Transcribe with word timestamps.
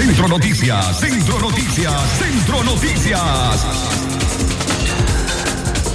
Centro 0.00 0.28
Noticias, 0.28 0.98
Centro 0.98 1.38
Noticias, 1.40 1.92
Centro 2.18 2.64
Noticias. 2.64 3.66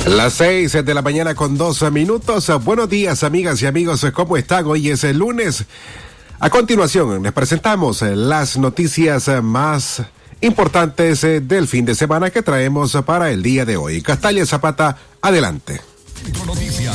Las 0.05 0.33
seis 0.33 0.73
de 0.73 0.93
la 0.93 1.01
mañana 1.01 1.33
con 1.33 1.57
dos 1.57 1.91
minutos. 1.91 2.51
Buenos 2.63 2.87
días, 2.87 3.23
amigas 3.23 3.63
y 3.63 3.65
amigos. 3.65 4.05
¿Cómo 4.13 4.37
están? 4.37 4.67
Hoy 4.67 4.91
es 4.91 5.03
el 5.05 5.17
lunes. 5.17 5.65
A 6.39 6.51
continuación, 6.51 7.23
les 7.23 7.33
presentamos 7.33 8.03
las 8.03 8.57
noticias 8.57 9.27
más 9.41 10.03
importantes 10.39 11.21
del 11.21 11.67
fin 11.67 11.85
de 11.85 11.95
semana 11.95 12.29
que 12.29 12.43
traemos 12.43 12.95
para 13.07 13.31
el 13.31 13.41
día 13.41 13.65
de 13.65 13.75
hoy. 13.75 14.03
Castalia 14.03 14.45
Zapata, 14.45 14.97
adelante. 15.19 15.81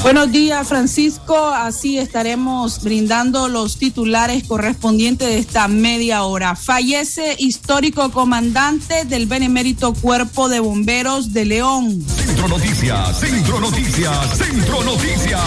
Buenos 0.03 0.33
días, 0.33 0.67
Francisco. 0.67 1.37
Así 1.37 1.99
estaremos 1.99 2.83
brindando 2.83 3.49
los 3.49 3.77
titulares 3.77 4.45
correspondientes 4.47 5.29
de 5.29 5.39
esta 5.39 5.69
media 5.69 6.25
hora. 6.25 6.57
Fallece 6.57 7.37
histórico 7.39 8.11
comandante 8.11 9.05
del 9.05 9.27
Benemérito 9.27 9.93
Cuerpo 9.93 10.49
de 10.49 10.61
Bomberos 10.61 11.33
de 11.33 11.45
León. 11.45 12.03
Centro 12.07 12.49
Noticias, 12.49 13.21
Centro 13.21 13.61
Noticias, 13.61 14.39
Centro 14.39 14.83
Noticias. 14.85 15.41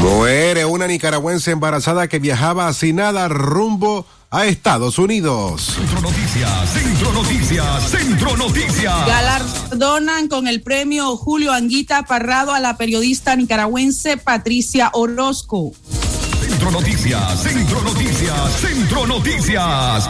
Muere 0.00 0.64
una 0.64 0.86
nicaragüense 0.86 1.50
embarazada 1.50 2.08
que 2.08 2.18
viajaba 2.18 2.72
sin 2.72 2.96
nada 2.96 3.28
rumbo 3.28 4.06
a 4.06 4.19
Estados 4.32 4.98
Unidos. 4.98 5.74
Centro 5.76 6.00
Noticias, 6.02 6.70
Centro 6.72 7.12
Noticias, 7.12 7.90
Centro 7.90 8.36
Noticias. 8.36 9.06
Galardonan 9.06 10.28
con 10.28 10.46
el 10.46 10.62
premio 10.62 11.16
Julio 11.16 11.52
Anguita 11.52 12.04
Parrado 12.04 12.54
a 12.54 12.60
la 12.60 12.76
periodista 12.76 13.34
nicaragüense 13.34 14.16
Patricia 14.18 14.90
Orozco. 14.92 15.72
Centro 16.40 16.70
Noticias, 16.70 17.42
Centro 17.42 17.82
Noticias, 17.82 18.52
Centro 18.60 19.06
Noticias. 19.06 20.08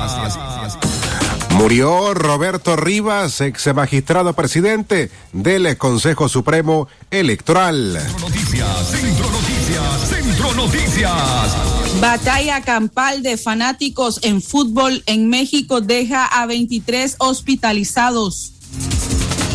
Murió 1.52 2.12
Roberto 2.12 2.76
Rivas, 2.76 3.40
ex 3.40 3.74
magistrado 3.74 4.34
presidente 4.34 5.10
del 5.32 5.78
Consejo 5.78 6.28
Supremo 6.28 6.88
Electoral. 7.10 7.98
Centro 7.98 8.28
Noticias, 8.28 8.90
Centro 8.90 9.30
Noticias, 9.30 10.08
Centro 10.08 10.54
Noticias. 10.54 11.79
Batalla 11.98 12.62
campal 12.62 13.22
de 13.22 13.36
fanáticos 13.36 14.20
en 14.22 14.40
fútbol 14.40 15.02
en 15.06 15.28
México 15.28 15.80
deja 15.80 16.24
a 16.24 16.46
23 16.46 17.16
hospitalizados. 17.18 18.52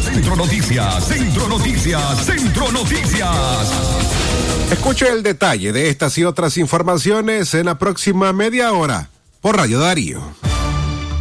Centro 0.03 0.36
Noticias, 0.36 1.08
Centro 1.08 1.47
Noticias, 1.47 2.25
Centro 2.25 2.72
Noticias. 2.72 3.72
Escuche 4.72 5.08
el 5.09 5.23
detalle 5.23 5.72
de 5.72 5.89
estas 5.89 6.17
y 6.17 6.23
otras 6.23 6.58
informaciones 6.58 7.53
en 7.53 7.67
la 7.67 7.78
próxima 7.78 8.33
media 8.33 8.73
hora 8.73 9.09
por 9.41 9.58
Radio 9.58 9.80
Darío. 9.80 10.44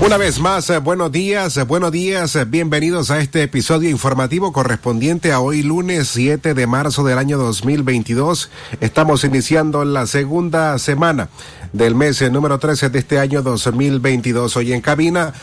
Una 0.00 0.16
vez 0.16 0.38
más, 0.38 0.70
eh, 0.70 0.78
buenos 0.78 1.10
días, 1.10 1.56
eh, 1.56 1.64
buenos 1.64 1.90
días, 1.90 2.36
eh, 2.36 2.44
bienvenidos 2.44 3.10
a 3.10 3.18
este 3.18 3.42
episodio 3.42 3.90
informativo 3.90 4.52
correspondiente 4.52 5.32
a 5.32 5.40
hoy 5.40 5.64
lunes 5.64 6.06
7 6.08 6.54
de 6.54 6.66
marzo 6.68 7.02
del 7.02 7.18
año 7.18 7.36
2022. 7.36 8.48
Estamos 8.80 9.24
iniciando 9.24 9.84
la 9.84 10.06
segunda 10.06 10.78
semana 10.78 11.30
del 11.72 11.96
mes 11.96 12.22
número 12.30 12.60
13 12.60 12.90
de 12.90 13.00
este 13.00 13.18
año 13.18 13.42
2022. 13.42 14.56
Hoy 14.56 14.72
en 14.72 14.80
cabina 14.80 15.34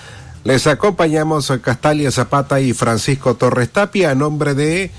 les 0.46 0.68
acompañamos 0.68 1.52
Castalia 1.62 2.10
Zapata 2.10 2.62
y 2.62 2.72
Francisco 2.72 3.36
Torres 3.36 3.70
Tapia 3.72 4.12
a 4.12 4.16
nombre 4.16 4.54
de 4.54 4.90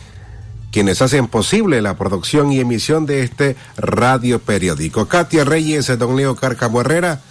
quienes 0.70 1.00
hacen 1.00 1.28
posible 1.28 1.80
la 1.80 1.97
producción 1.97 2.53
y 2.53 2.60
emisión 2.60 3.06
de 3.06 3.22
este 3.22 3.56
radio 3.78 4.38
periódico. 4.38 5.09
Katia 5.09 5.44
Reyes, 5.44 5.86
don 5.98 6.14
Leo 6.14 6.36
Carcamo 6.36 6.82
Herrera, 6.82 7.22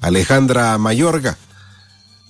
Alejandra 0.00 0.78
Mayorga. 0.78 1.36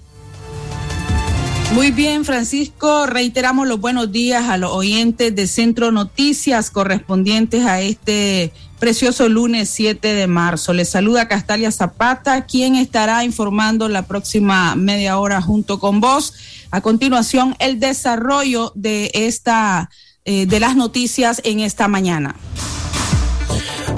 Muy 1.74 1.90
bien, 1.90 2.24
Francisco. 2.24 3.06
Reiteramos 3.06 3.68
los 3.68 3.78
buenos 3.78 4.10
días 4.10 4.48
a 4.48 4.56
los 4.56 4.72
oyentes 4.72 5.34
de 5.36 5.46
Centro 5.46 5.92
Noticias 5.92 6.70
correspondientes 6.70 7.64
a 7.66 7.80
este 7.80 8.52
precioso 8.78 9.28
lunes 9.28 9.68
7 9.68 10.14
de 10.14 10.26
marzo. 10.26 10.72
Les 10.72 10.88
saluda 10.88 11.28
Castalia 11.28 11.70
Zapata, 11.70 12.46
quien 12.46 12.74
estará 12.74 13.22
informando 13.22 13.88
la 13.88 14.02
próxima 14.06 14.74
media 14.76 15.18
hora 15.18 15.42
junto 15.42 15.78
con 15.78 16.00
vos. 16.00 16.34
A 16.70 16.80
continuación, 16.80 17.54
el 17.58 17.80
desarrollo 17.80 18.72
de 18.74 19.10
esta 19.14 19.90
eh, 20.30 20.44
de 20.44 20.60
las 20.60 20.76
noticias 20.76 21.40
en 21.42 21.60
esta 21.60 21.88
mañana. 21.88 22.34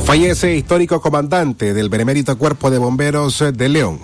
Fallece 0.04 0.54
histórico 0.54 1.00
comandante 1.00 1.74
del 1.74 1.88
Benemérito 1.88 2.38
Cuerpo 2.38 2.70
de 2.70 2.78
Bomberos 2.78 3.42
de 3.52 3.68
León. 3.68 3.98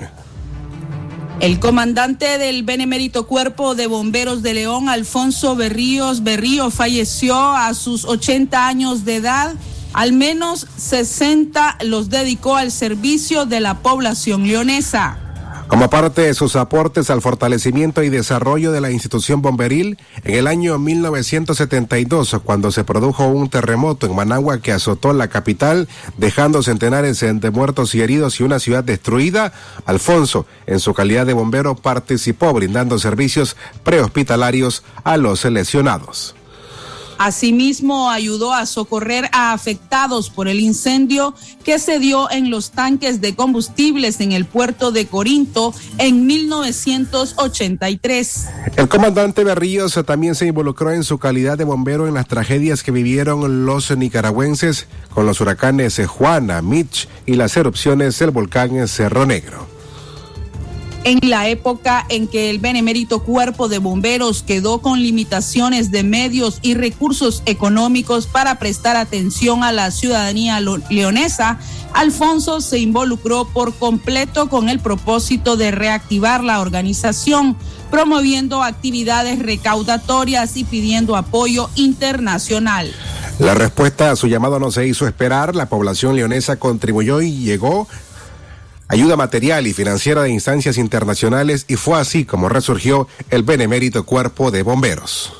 El 1.39 1.61
comandante 1.61 2.39
del 2.39 2.65
Benemérito 2.65 3.29
Cuerpo 3.29 3.77
de 3.77 3.87
Bomberos 3.87 4.43
de 4.43 4.55
León, 4.55 4.89
Alfonso 4.89 5.55
Berríos 5.55 6.25
Berrío, 6.25 6.73
falleció 6.73 7.39
a 7.39 7.73
sus 7.75 8.05
80 8.05 8.67
años 8.67 9.05
de 9.05 9.15
edad. 9.15 9.55
Al 9.93 10.13
menos 10.13 10.67
60 10.79 11.79
los 11.85 12.11
dedicó 12.11 12.57
al 12.57 12.73
servicio 12.73 13.47
de 13.47 13.61
la 13.61 13.79
población 13.83 14.49
leonesa. 14.49 15.26
Como 15.69 15.91
parte 15.91 16.23
de 16.23 16.35
sus 16.35 16.55
aportes 16.55 17.11
al 17.11 17.21
fortalecimiento 17.21 18.05
y 18.05 18.09
desarrollo 18.09 18.71
de 18.71 18.81
la 18.81 18.93
institución 18.93 19.43
bomberil, 19.43 19.99
en 20.23 20.35
el 20.37 20.47
año 20.47 20.79
1972, 20.79 22.37
cuando 22.45 22.71
se 22.71 22.85
produjo 22.85 23.27
un 23.27 23.51
terremoto 23.51 24.07
en 24.07 24.15
Managua 24.15 24.61
que 24.61 24.71
azotó 24.71 25.13
la 25.13 25.27
capital, 25.27 25.89
dejando 26.19 26.63
centenares 26.63 27.19
de 27.21 27.51
muertos 27.51 27.97
y 27.97 28.01
heridos 28.01 28.39
y 28.39 28.45
una 28.45 28.61
ciudad 28.61 28.85
destruida, 28.85 29.53
Alfonso, 29.87 30.47
en 30.67 30.79
su 30.79 30.95
calidad 30.95 31.27
de 31.27 31.33
bombero, 31.33 31.75
participó 31.75 32.53
brindando 32.53 33.01
servicios 33.01 33.57
prehospitalarios 33.83 34.85
a 35.03 35.17
los 35.17 35.45
lesionados. 35.45 36.36
Asimismo, 37.19 38.11
ayudó 38.11 38.53
a 38.53 38.67
socorrer 38.67 39.29
a 39.33 39.53
afectados 39.53 40.31
por 40.31 40.49
el 40.49 40.61
incendio 40.61 41.35
que 41.65 41.79
se 41.79 41.99
dio 41.99 42.31
en 42.31 42.51
los 42.51 42.71
tanques 42.71 43.21
de 43.21 43.35
combustibles 43.35 44.21
en 44.21 44.33
el 44.33 44.45
puerto 44.45 44.93
de 44.93 45.07
Corinto 45.07 45.75
en 45.99 46.27
1983. 46.27 48.47
El 48.77 48.89
comandante 48.89 49.45
Berríos 49.45 49.99
también 50.07 50.35
se 50.35 50.47
involucró 50.47 50.93
en 50.93 51.05
su 51.05 51.19
calidad 51.19 51.59
de 51.59 51.65
bombero 51.65 52.09
en 52.09 52.15
las 52.15 52.29
tragedias 52.29 52.83
que 52.83 52.91
vivieron 52.91 53.67
los 53.67 53.97
nicaragüenses 53.97 54.87
con 55.11 55.27
los 55.27 55.41
huracanes 55.41 56.01
Juana, 56.07 56.63
Mitch 56.63 57.09
y 57.25 57.35
las 57.35 57.57
erupciones 57.57 58.19
del 58.19 58.31
volcán 58.31 58.87
Cerro 58.89 59.27
Negro. 59.27 59.76
En 61.07 61.21
la 61.23 61.49
época 61.49 62.05
en 62.09 62.27
que 62.27 62.51
el 62.51 62.59
benemérito 62.59 63.23
cuerpo 63.23 63.69
de 63.69 63.79
bomberos 63.79 64.43
quedó 64.43 64.83
con 64.83 65.01
limitaciones 65.01 65.93
de 65.93 66.03
medios 66.03 66.59
y 66.63 66.75
recursos 66.75 67.45
económicos 67.47 68.27
para 68.27 68.59
prestar 68.59 68.97
atención 68.97 69.63
a 69.63 69.71
la 69.71 69.93
ciudadanía 69.93 70.59
leonesa, 70.91 71.61
Alfonso 71.95 72.61
se 72.61 72.81
involucró 72.81 73.45
por 73.47 73.73
completo 73.77 74.49
con 74.49 74.69
el 74.69 74.81
propósito 74.81 75.57
de 75.57 75.71
reactivar 75.71 76.43
la 76.43 76.61
organización, 76.61 77.57
promoviendo 77.89 78.65
actividades 78.65 79.39
recaudatorias 79.39 80.57
y 80.57 80.65
pidiendo 80.65 81.15
apoyo 81.15 81.71
internacional. 81.77 82.93
La 83.39 83.55
respuesta 83.55 84.11
a 84.11 84.17
su 84.17 84.27
llamado 84.27 84.59
no 84.59 84.73
se 84.73 84.89
hizo 84.89 85.07
esperar, 85.07 85.55
la 85.55 85.69
población 85.69 86.17
leonesa 86.17 86.57
contribuyó 86.57 87.21
y 87.21 87.45
llegó 87.45 87.87
ayuda 88.89 89.17
material 89.17 89.67
y 89.67 89.73
financiera 89.73 90.23
de 90.23 90.31
instancias 90.31 90.79
internacionales 90.79 91.65
y 91.69 91.77
fue 91.77 91.99
así 91.99 92.25
como 92.25 92.49
resurgió 92.49 93.09
el 93.31 93.43
benemérito 93.43 94.05
cuerpo 94.07 94.51
de 94.51 94.63
bomberos. 94.63 95.33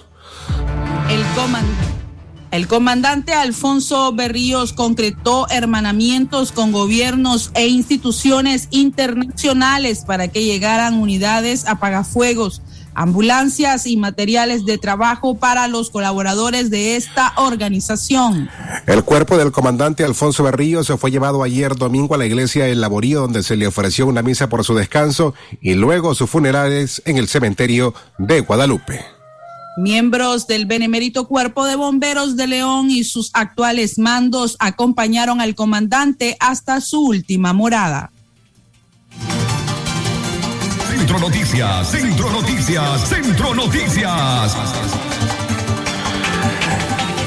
El 2.51 2.69
comandante. 2.69 3.35
Alfonso 3.35 4.13
Berríos 4.13 4.73
concretó 4.73 5.47
hermanamientos 5.51 6.53
con 6.53 6.73
gobiernos 6.73 7.51
e 7.55 7.67
instituciones 7.67 8.69
internacionales 8.71 10.05
para 10.07 10.29
que 10.29 10.45
llegaran 10.45 10.95
unidades 10.95 11.67
apagafuegos 11.67 12.63
ambulancias 12.97 13.87
y 13.87 13.97
materiales 13.97 14.65
de 14.65 14.79
trabajo 14.79 15.37
para 15.37 15.69
los 15.69 15.91
colaboradores 15.91 16.71
de 16.71 16.97
esta 16.97 17.35
organización. 17.37 18.49
El 18.87 19.05
cuerpo 19.05 19.37
del 19.37 19.53
comandante 19.53 20.03
Alfonso 20.03 20.43
Berrío 20.43 20.83
se 20.83 20.97
fue 20.97 21.11
llevado 21.11 21.43
ayer 21.43 21.77
domingo 21.77 22.15
a 22.15 22.19
la 22.19 22.27
iglesia 22.27 22.67
El 22.67 22.81
Laborío, 22.81 23.21
donde 23.21 23.43
se 23.43 23.57
le 23.57 23.67
ofreció 23.67 24.07
una 24.07 24.23
misa 24.23 24.49
por 24.49 24.65
su 24.65 24.75
descanso 24.75 25.35
y 25.61 25.75
luego 25.75 26.15
sus 26.15 26.31
funerales 26.31 27.03
en 27.05 27.19
el 27.19 27.29
cementerio 27.29 27.95
de 28.19 28.41
Guadalupe. 28.41 29.05
Miembros 29.77 30.47
del 30.47 30.65
Benemérito 30.65 31.29
Cuerpo 31.29 31.67
de 31.67 31.77
Bomberos 31.77 32.35
de 32.37 32.47
León 32.47 32.91
y 32.91 33.05
sus 33.05 33.31
actuales 33.35 33.99
mandos 33.99 34.57
acompañaron 34.59 35.43
al 35.43 35.55
comandante 35.55 36.35
hasta 36.41 36.81
su 36.81 37.05
última 37.05 37.53
morada. 37.53 38.11
Centro 41.07 41.21
Noticias, 41.21 41.89
Centro 41.89 42.31
Noticias, 42.31 43.09
Centro 43.09 43.55
Noticias. 43.55 44.57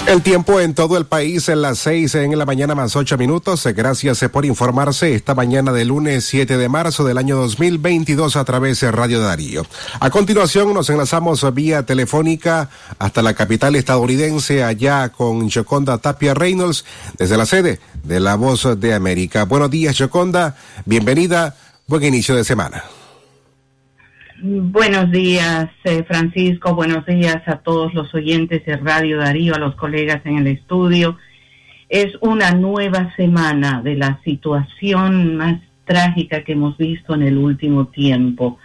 El 0.06 0.22
tiempo 0.22 0.60
en 0.60 0.74
todo 0.74 0.98
el 0.98 1.06
país 1.06 1.48
en 1.48 1.62
las 1.62 1.80
seis 1.80 2.14
en 2.16 2.38
la 2.38 2.46
mañana 2.46 2.76
más 2.76 2.98
ocho 2.98 3.18
minutos. 3.18 3.66
Gracias 3.74 4.20
por 4.34 4.44
informarse 4.44 5.16
esta 5.16 5.34
mañana 5.34 5.72
de 5.72 5.86
lunes 5.86 6.26
7 6.26 6.58
de 6.58 6.68
marzo 6.68 7.06
del 7.06 7.18
año 7.18 7.38
2022 7.38 8.36
a 8.36 8.44
través 8.44 8.82
de 8.82 8.92
Radio 8.92 9.22
Darío. 9.22 9.66
A 10.02 10.10
continuación 10.10 10.74
nos 10.74 10.90
enlazamos 10.90 11.46
vía 11.54 11.86
telefónica 11.86 12.70
hasta 12.98 13.22
la 13.22 13.34
capital 13.34 13.78
estadounidense 13.78 14.62
allá 14.62 15.08
con 15.08 15.50
Joconda 15.50 16.00
Tapia 16.00 16.34
Reynolds 16.34 16.84
desde 17.18 17.38
la 17.38 17.46
sede 17.46 17.80
de 18.04 18.20
La 18.20 18.36
Voz 18.36 18.78
de 18.78 18.94
América. 18.94 19.46
Buenos 19.46 19.72
días 19.72 19.96
Joconda, 19.98 20.58
bienvenida, 20.84 21.56
buen 21.88 22.04
inicio 22.04 22.36
de 22.36 22.44
semana. 22.44 22.84
Buenos 24.42 25.12
días, 25.12 25.70
eh, 25.84 26.06
Francisco. 26.08 26.74
Buenos 26.74 27.06
días 27.06 27.46
a 27.46 27.58
todos 27.58 27.94
los 27.94 28.14
oyentes 28.16 28.66
de 28.66 28.78
Radio 28.78 29.18
Darío, 29.18 29.54
a 29.54 29.60
los 29.60 29.76
colegas 29.76 30.22
en 30.24 30.38
el 30.38 30.48
estudio. 30.48 31.18
Es 31.90 32.14
una 32.22 32.52
nueva 32.52 33.14
semana 33.18 33.82
de 33.82 33.96
la 33.96 34.22
situación 34.24 35.36
más 35.36 35.60
trágica 35.84 36.46
que 36.46 36.54
hemos 36.54 36.78
visto 36.78 37.16
en 37.16 37.24
el 37.24 37.38
último 37.38 37.88
tiempo. 37.88 38.60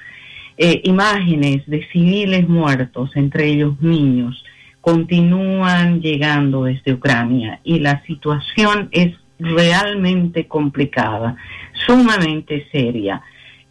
Eh, 0.56 0.81
imágenes 0.85 1.67
de 1.67 1.85
civiles 1.91 2.49
muertos, 2.49 3.11
entre 3.17 3.49
ellos 3.49 3.81
niños, 3.81 4.44
continúan 4.81 6.00
llegando 6.00 6.65
desde 6.65 6.93
Ucrania 6.93 7.59
y 7.65 7.81
la 7.81 8.00
situación 8.05 8.91
es 8.93 9.12
realmente 9.41 10.47
complicada, 10.47 11.37
sumamente 11.85 12.69
seria. 12.70 13.23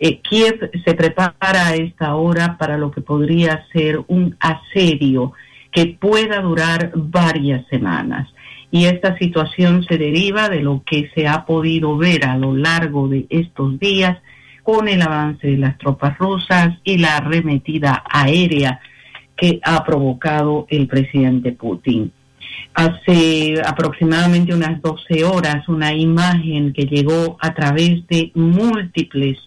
Eh, 0.06 0.20
Kiev 0.20 0.70
se 0.84 0.96
prepara 0.96 1.68
a 1.68 1.76
esta 1.76 2.16
hora 2.16 2.58
para 2.58 2.78
lo 2.78 2.92
que 2.92 3.00
podría 3.00 3.66
ser 3.72 4.02
un 4.10 4.36
asedio 4.38 5.32
que 5.72 5.96
pueda 5.98 6.42
durar 6.42 6.92
varias 6.94 7.66
semanas. 7.68 8.28
Y 8.70 8.84
esta 8.88 9.18
situación 9.18 9.86
se 9.86 9.98
deriva 9.98 10.50
de 10.50 10.62
lo 10.62 10.84
que 10.86 11.10
se 11.16 11.26
ha 11.26 11.46
podido 11.46 11.96
ver 11.96 12.26
a 12.26 12.36
lo 12.36 12.54
largo 12.54 13.08
de 13.08 13.28
estos 13.30 13.80
días 13.80 14.18
con 14.62 14.90
el 14.90 15.02
avance 15.02 15.48
de 15.48 15.58
las 15.58 15.78
tropas 15.78 16.18
rusas 16.18 16.76
y 16.84 16.98
la 16.98 17.16
arremetida 17.16 18.04
aérea 18.12 18.82
que 19.38 19.62
ha 19.64 19.86
provocado 19.86 20.68
el 20.70 20.86
presidente 20.88 21.54
Putin. 21.54 22.12
Hace 22.74 23.54
aproximadamente 23.66 24.54
unas 24.54 24.82
12 24.82 25.24
horas 25.24 25.66
una 25.70 25.94
imagen 25.94 26.74
que 26.74 26.88
llegó 26.88 27.38
a 27.40 27.54
través 27.54 28.06
de 28.08 28.32
múltiples 28.36 29.38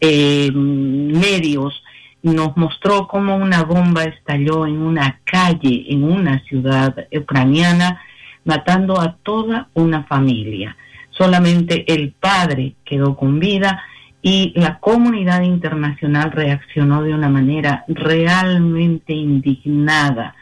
eh, 0.00 0.50
medios 0.52 1.82
nos 2.22 2.56
mostró 2.56 3.06
cómo 3.06 3.36
una 3.36 3.62
bomba 3.62 4.04
estalló 4.04 4.66
en 4.66 4.78
una 4.78 5.20
calle, 5.24 5.86
en 5.88 6.04
una 6.04 6.40
ciudad 6.44 7.06
ucraniana, 7.16 8.00
matando 8.44 9.00
a 9.00 9.16
toda 9.22 9.68
una 9.74 10.04
familia. 10.04 10.76
Solamente 11.10 11.84
el 11.92 12.12
padre 12.12 12.74
quedó 12.84 13.16
con 13.16 13.38
vida 13.38 13.82
y 14.22 14.52
la 14.56 14.78
comunidad 14.80 15.42
internacional 15.42 16.32
reaccionó 16.32 17.02
de 17.02 17.14
una 17.14 17.28
manera 17.28 17.84
realmente 17.86 19.12
indignada. 19.12 20.34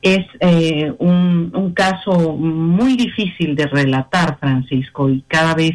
Es 0.00 0.24
eh, 0.40 0.92
un, 0.98 1.50
un 1.54 1.72
caso 1.74 2.36
muy 2.36 2.96
difícil 2.96 3.54
de 3.54 3.66
relatar, 3.66 4.38
Francisco, 4.38 5.10
y 5.10 5.22
cada 5.28 5.54
vez 5.54 5.72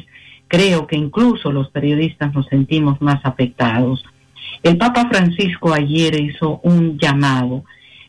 creo 0.53 0.85
que 0.85 0.95
incluso 0.95 1.51
los 1.51 1.71
periodistas 1.71 2.31
nos 2.31 2.45
sentimos 2.45 3.01
más 3.01 3.25
afectados. 3.25 4.05
El 4.61 4.77
Papa 4.77 5.09
Francisco 5.09 5.73
ayer 5.73 6.13
hizo 6.21 6.59
un 6.61 6.99
llamado, 6.99 7.63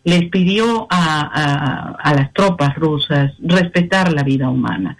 les 0.04 0.28
pidió 0.28 0.86
a, 0.90 2.12
las 2.14 2.34
tropas 2.34 2.74
rusas 2.74 3.32
respetar 3.40 4.12
la 4.12 4.22
vida 4.22 4.50
humana. 4.50 4.98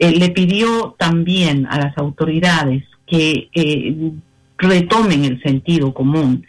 Eh, 0.00 0.10
le 0.18 0.30
pidió 0.30 0.96
también 0.98 1.64
a 1.70 1.78
las 1.78 1.96
autoridades 1.96 2.82
que 3.06 3.48
eh, 3.54 4.10
retomen 4.58 5.24
el 5.24 5.40
sentido 5.44 5.94
común, 5.94 6.44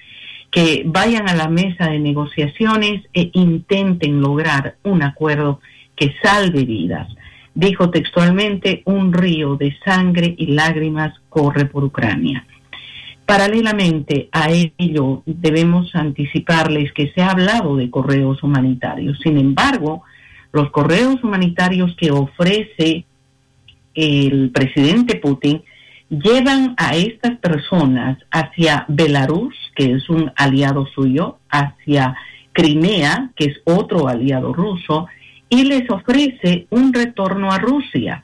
que 0.50 0.82
vayan 0.88 1.30
a 1.30 1.36
la 1.36 1.50
mesa 1.50 1.86
de 1.92 2.00
negociaciones 2.00 3.04
e 3.14 3.30
intenten 3.34 4.20
lograr 4.20 4.78
un 4.82 5.04
acuerdo 5.04 5.60
que 5.96 6.16
salve 6.24 6.66
vidas 6.66 7.08
dijo 7.54 7.90
textualmente, 7.90 8.82
un 8.86 9.14
río 9.14 9.56
de 9.56 9.76
sangre 9.84 10.34
y 10.38 10.48
lágrimas 10.48 11.14
corre 11.30 11.66
por 11.66 11.84
Ucrania. 11.84 12.46
Paralelamente 13.26 14.30
a 14.32 14.50
ello, 14.50 15.24
debemos 15.26 15.96
anticiparles 15.96 16.92
que 16.94 17.12
se 17.14 17.22
ha 17.22 17.32
hablado 17.32 17.76
de 17.76 17.90
correos 17.90 18.44
humanitarios. 18.44 19.20
Sin 19.24 19.38
embargo, 19.38 20.04
los 20.52 20.70
correos 20.72 21.24
humanitarios 21.24 21.96
que 21.96 22.12
ofrece 22.12 23.06
el 23.94 24.52
presidente 24.52 25.16
Putin 25.16 25.64
llevan 26.10 26.76
a 26.78 26.96
estas 26.96 27.38
personas 27.38 28.18
hacia 28.32 28.86
Belarus, 28.90 29.56
que 29.76 29.94
es 29.94 30.10
un 30.10 30.32
aliado 30.36 30.86
suyo, 30.88 31.38
hacia 31.50 32.16
Crimea, 32.52 33.32
que 33.36 33.46
es 33.46 33.62
otro 33.64 34.10
aliado 34.10 34.52
ruso, 34.52 35.08
y 35.52 35.66
les 35.66 35.88
ofrece 35.90 36.66
un 36.70 36.94
retorno 36.94 37.52
a 37.52 37.60
Rusia, 37.60 38.24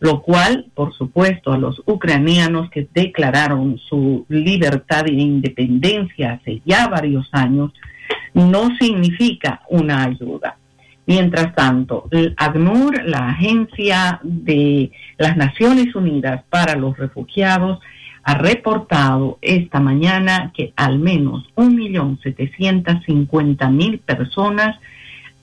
lo 0.00 0.22
cual, 0.22 0.70
por 0.74 0.94
supuesto, 0.94 1.52
a 1.52 1.58
los 1.58 1.82
ucranianos 1.84 2.70
que 2.70 2.88
declararon 2.94 3.76
su 3.78 4.24
libertad 4.30 5.06
e 5.06 5.12
independencia 5.12 6.32
hace 6.32 6.62
ya 6.64 6.88
varios 6.88 7.28
años, 7.32 7.74
no 8.32 8.74
significa 8.80 9.60
una 9.68 10.04
ayuda. 10.04 10.56
Mientras 11.04 11.54
tanto, 11.54 12.08
el 12.10 12.32
ACNUR, 12.38 13.04
la 13.04 13.28
Agencia 13.28 14.18
de 14.22 14.92
las 15.18 15.36
Naciones 15.36 15.94
Unidas 15.94 16.42
para 16.48 16.74
los 16.74 16.96
Refugiados, 16.96 17.80
ha 18.22 18.32
reportado 18.34 19.38
esta 19.42 19.78
mañana 19.78 20.54
que 20.56 20.72
al 20.76 20.98
menos 20.98 21.44
1.750.000 21.54 24.00
personas 24.00 24.78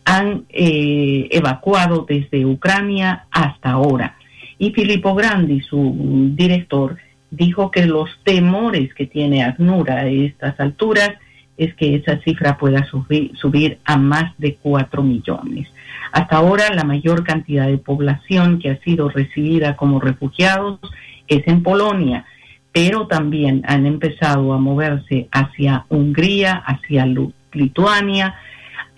han 0.10 0.46
eh, 0.50 1.28
evacuado 1.30 2.04
desde 2.10 2.44
Ucrania 2.44 3.28
hasta 3.30 3.70
ahora. 3.70 4.18
Y 4.58 4.72
Filippo 4.72 5.14
Grandi, 5.14 5.62
su 5.62 6.32
director, 6.36 6.98
dijo 7.30 7.70
que 7.70 7.86
los 7.86 8.10
temores 8.24 8.92
que 8.96 9.06
tiene 9.06 9.44
ACNUR 9.44 9.92
a 9.92 10.08
estas 10.08 10.60
alturas 10.60 11.12
es 11.58 11.76
que 11.76 11.94
esa 11.94 12.18
cifra 12.22 12.58
pueda 12.58 12.84
subir, 12.86 13.38
subir 13.38 13.78
a 13.86 13.98
más 13.98 14.34
de 14.40 14.56
4 14.56 15.04
millones. 15.04 15.68
Hasta 16.12 16.38
ahora 16.38 16.74
la 16.74 16.86
mayor 16.86 17.24
cantidad 17.24 17.68
de 17.68 17.78
población 17.78 18.58
que 18.58 18.72
ha 18.72 18.80
sido 18.80 19.10
recibida 19.10 19.76
como 19.76 20.00
refugiados 20.00 20.80
es 21.28 21.48
en 21.48 21.62
Polonia, 21.62 22.26
pero 22.72 23.06
también 23.06 23.62
han 23.68 23.86
empezado 23.86 24.54
a 24.54 24.58
moverse 24.58 25.28
hacia 25.32 25.86
Hungría, 25.88 26.56
hacia 26.66 27.06
Lituania 27.54 28.34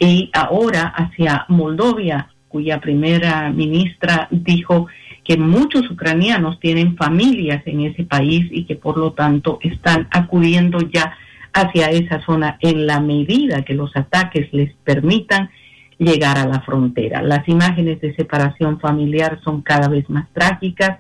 y 0.02 0.32
ahora 0.34 0.88
hacia 0.88 1.46
Moldovia, 1.48 2.30
cuya 2.48 2.82
primera 2.82 3.52
ministra 3.52 4.28
dijo 4.32 4.88
que 5.24 5.38
muchos 5.38 5.92
ucranianos 5.92 6.60
tienen 6.60 6.98
familias 6.98 7.62
en 7.68 7.82
ese 7.82 8.04
país 8.06 8.48
y 8.50 8.66
que 8.66 8.76
por 8.76 8.98
lo 8.98 9.14
tanto 9.14 9.60
están 9.62 10.08
acudiendo 10.10 10.82
ya 10.82 11.16
hacia 11.54 11.92
esa 11.92 12.20
zona 12.26 12.58
en 12.62 12.88
la 12.88 13.00
medida 13.00 13.62
que 13.62 13.76
los 13.76 13.96
ataques 13.96 14.52
les 14.52 14.74
permitan 14.84 15.52
llegar 16.00 16.40
a 16.40 16.48
la 16.48 16.62
frontera. 16.62 17.22
Las 17.22 17.48
imágenes 17.48 18.02
de 18.02 18.16
separación 18.16 18.80
familiar 18.80 19.40
son 19.44 19.62
cada 19.62 19.88
vez 19.88 20.10
más 20.10 20.28
trágicas, 20.34 20.98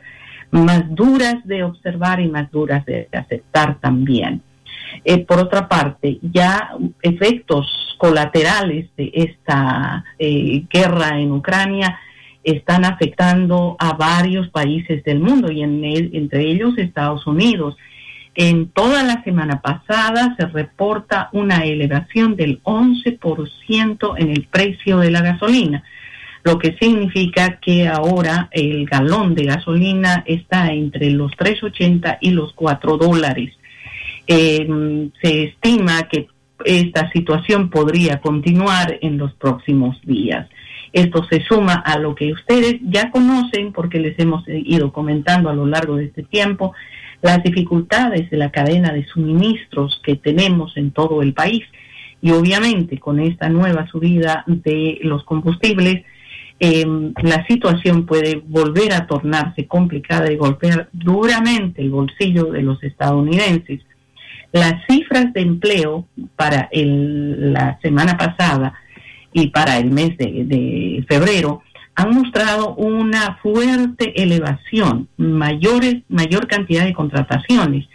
más 0.52 0.84
duras 0.94 1.38
de 1.46 1.64
observar 1.64 2.20
y 2.20 2.28
más 2.28 2.52
duras 2.52 2.86
de 2.86 3.10
aceptar 3.12 3.80
también. 3.80 4.44
Eh, 5.04 5.20
por 5.26 5.40
otra 5.40 5.68
parte, 5.68 6.20
ya 6.22 6.72
efectos 7.02 7.96
colaterales 7.98 8.88
de 8.98 9.12
esta 9.14 10.04
eh, 10.18 10.64
guerra 10.70 11.20
en 11.20 11.32
Ucrania 11.32 12.00
están 12.44 12.86
afectando 12.86 13.76
a 13.80 13.94
varios 13.94 14.50
países 14.50 15.04
del 15.04 15.20
mundo 15.20 15.52
y 15.52 15.62
entre 15.62 16.42
ellos 16.42 16.78
Estados 16.78 17.28
Unidos. 17.28 17.78
En 18.34 18.70
toda 18.70 19.04
la 19.04 19.24
semana 19.24 19.62
pasada 19.62 20.36
se 20.40 20.48
reporta 20.48 21.30
una 21.34 21.66
elevación 21.66 22.36
del 22.36 22.64
11% 22.64 24.14
en 24.18 24.30
el 24.32 24.48
precio 24.48 25.00
de 25.00 25.12
la 25.12 25.22
gasolina, 25.22 25.84
lo 26.44 26.58
que 26.58 26.76
significa 26.80 27.60
que 27.60 27.88
ahora 27.88 28.50
el 28.52 28.86
galón 28.86 29.36
de 29.36 29.46
gasolina 29.46 30.24
está 30.26 30.72
entre 30.72 31.12
los 31.12 31.34
3.80 31.34 32.18
y 32.22 32.32
los 32.32 32.54
4 32.54 32.98
dólares. 32.98 33.54
Eh, 34.28 35.10
se 35.22 35.44
estima 35.44 36.08
que 36.10 36.28
esta 36.64 37.12
situación 37.12 37.70
podría 37.70 38.22
continuar 38.22 38.98
en 39.02 39.18
los 39.18 39.34
próximos 39.34 40.00
días. 40.04 40.48
Esto 40.94 41.26
se 41.30 41.42
suma 41.44 41.76
a 41.76 41.98
lo 41.98 42.16
que 42.16 42.34
ustedes 42.34 42.76
ya 42.84 43.12
conocen 43.12 43.72
porque 43.72 44.00
les 44.00 44.18
hemos 44.20 44.44
ido 44.48 44.92
comentando 44.92 45.50
a 45.50 45.54
lo 45.54 45.66
largo 45.66 45.96
de 45.96 46.06
este 46.06 46.24
tiempo, 46.24 46.74
las 47.22 47.42
dificultades 47.44 48.30
de 48.30 48.38
la 48.38 48.52
cadena 48.52 48.92
de 48.92 49.06
suministros 49.06 50.02
que 50.04 50.16
tenemos 50.16 50.76
en 50.76 50.92
todo 50.92 51.22
el 51.22 51.34
país. 51.34 51.64
Y 52.22 52.32
obviamente 52.32 53.00
con 53.00 53.20
esta 53.20 53.50
nueva 53.50 53.88
subida 53.88 54.44
de 54.46 55.00
los 55.04 55.24
combustibles, 55.24 56.04
eh, 56.60 56.86
la 57.24 57.46
situación 57.48 58.06
puede 58.06 58.42
volver 58.46 58.94
a 58.94 59.08
tornarse 59.08 59.66
complicada 59.66 60.32
y 60.32 60.36
golpear 60.36 60.90
duramente 60.92 61.82
el 61.82 61.90
bolsillo 61.90 62.46
de 62.52 62.62
los 62.62 62.84
estadounidenses. 62.84 63.82
Las 64.52 64.86
cifras 64.88 65.32
de 65.34 65.42
empleo 65.42 66.08
para 66.36 66.70
la 66.74 67.80
semana 67.82 68.18
pasada 68.18 68.74
y 69.32 69.48
para 69.48 69.78
el 69.78 69.92
mes 69.92 70.18
de, 70.18 71.06
febrero 71.08 71.62
han 71.96 72.16
mostrado 72.16 72.76
una 72.76 73.38
fuerte 73.42 74.22
elevación, 74.22 75.08
mayores, 75.18 76.04
mayor 76.10 76.48
cantidad 76.48 76.86
de 76.86 76.94
contrataciones. 76.94 77.88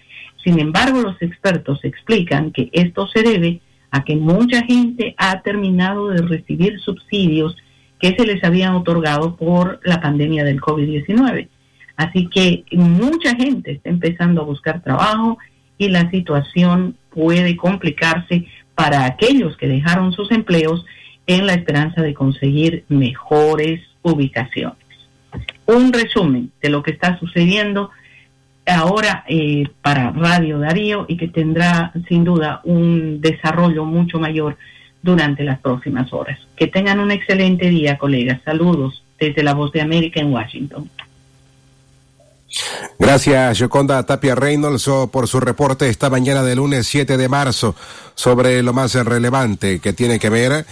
Sin 0.44 0.58
embargo, 0.60 1.00
los 1.02 1.20
expertos 1.20 1.80
explican 1.82 2.52
que 2.52 2.70
esto 2.72 3.06
se 3.08 3.22
debe 3.22 3.60
a 3.90 4.04
que 4.04 4.16
mucha 4.16 4.62
gente 4.64 5.14
ha 5.18 5.40
terminado 5.42 6.08
de 6.08 6.22
recibir 6.22 6.78
subsidios 6.80 7.56
que 7.98 8.14
se 8.16 8.26
les 8.26 8.42
habían 8.44 8.74
otorgado 8.74 9.36
por 9.36 9.80
la 9.84 10.00
pandemia 10.00 10.44
del 10.44 10.60
COVID-19. 10.60 11.48
Así 11.96 12.28
que 12.28 12.64
mucha 12.72 13.34
gente 13.34 13.72
está 13.72 13.88
empezando 13.88 14.42
a 14.42 14.44
buscar 14.44 14.82
trabajo 14.82 15.38
y 15.78 15.88
la 15.88 16.10
situación 16.10 16.96
puede 17.10 17.56
complicarse 17.56 18.46
para 18.74 19.06
aquellos 19.06 19.56
que 19.56 19.68
dejaron 19.68 20.12
sus 20.12 20.30
empleos 20.30 20.84
en 21.26 21.46
la 21.46 21.54
esperanza 21.54 22.02
de 22.02 22.14
conseguir 22.14 22.84
mejores 22.88 23.80
ubicaciones. 24.02 24.76
Un 25.66 25.92
resumen 25.92 26.52
de 26.62 26.70
lo 26.70 26.82
que 26.82 26.92
está 26.92 27.18
sucediendo 27.18 27.90
ahora 28.66 29.24
eh, 29.28 29.64
para 29.82 30.10
Radio 30.10 30.58
Darío 30.58 31.06
y 31.08 31.16
que 31.16 31.28
tendrá 31.28 31.92
sin 32.08 32.24
duda 32.24 32.60
un 32.64 33.20
desarrollo 33.20 33.84
mucho 33.84 34.18
mayor 34.18 34.56
durante 35.02 35.44
las 35.44 35.58
próximas 35.60 36.12
horas. 36.12 36.38
Que 36.56 36.66
tengan 36.66 37.00
un 37.00 37.10
excelente 37.10 37.70
día, 37.70 37.96
colegas. 37.98 38.40
Saludos 38.44 39.02
desde 39.18 39.42
la 39.42 39.54
Voz 39.54 39.72
de 39.72 39.80
América 39.80 40.20
en 40.20 40.32
Washington. 40.32 40.90
Gracias, 42.98 43.58
Yoconda 43.58 44.04
Tapia 44.04 44.34
Reynolds, 44.34 44.88
por 45.10 45.28
su 45.28 45.40
reporte 45.40 45.88
esta 45.88 46.10
mañana 46.10 46.42
de 46.42 46.56
lunes 46.56 46.86
7 46.86 47.16
de 47.16 47.28
marzo 47.28 47.74
sobre 48.14 48.62
lo 48.62 48.72
más 48.72 48.94
relevante 48.94 49.80
que 49.80 49.92
tiene 49.92 50.18
que 50.18 50.30
ver 50.30 50.66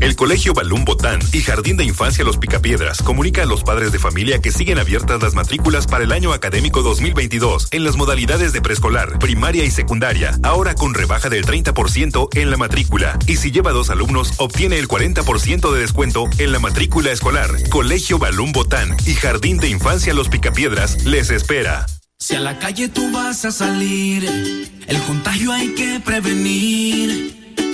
El 0.00 0.14
Colegio 0.14 0.52
Balún 0.52 0.84
Botán 0.84 1.20
y 1.32 1.40
Jardín 1.40 1.76
de 1.76 1.84
Infancia 1.84 2.22
Los 2.22 2.36
Picapiedras 2.36 3.02
comunica 3.02 3.42
a 3.42 3.46
los 3.46 3.62
padres 3.62 3.92
de 3.92 3.98
familia 3.98 4.40
que 4.40 4.52
siguen 4.52 4.78
abiertas 4.78 5.22
las 5.22 5.34
matrículas 5.34 5.86
para 5.86 6.04
el 6.04 6.12
año 6.12 6.32
académico 6.32 6.82
2022 6.82 7.68
en 7.70 7.84
las 7.84 7.96
modalidades 7.96 8.52
de 8.52 8.60
preescolar, 8.60 9.18
primaria 9.18 9.64
y 9.64 9.70
secundaria, 9.70 10.38
ahora 10.42 10.74
con 10.74 10.92
rebaja 10.92 11.30
del 11.30 11.46
30% 11.46 12.28
en 12.36 12.50
la 12.50 12.56
matrícula. 12.58 13.18
Y 13.26 13.36
si 13.36 13.50
lleva 13.50 13.72
dos 13.72 13.88
alumnos, 13.88 14.34
obtiene 14.36 14.78
el 14.78 14.86
40% 14.86 15.72
de 15.72 15.80
descuento 15.80 16.28
en 16.38 16.52
la 16.52 16.58
matrícula 16.58 17.10
escolar. 17.10 17.50
Colegio 17.70 18.18
Balún 18.18 18.52
Botán 18.52 18.96
y 19.06 19.14
Jardín 19.14 19.56
de 19.58 19.70
Infancia 19.70 20.12
Los 20.12 20.28
Picapiedras 20.28 21.04
les 21.04 21.30
espera. 21.30 21.86
Si 22.18 22.34
a 22.34 22.40
la 22.40 22.58
calle 22.58 22.88
tú 22.88 23.10
vas 23.12 23.44
a 23.44 23.50
salir, 23.50 24.24
el 24.86 25.02
contagio 25.02 25.52
hay 25.52 25.74
que 25.74 26.00
prevenir. 26.04 27.45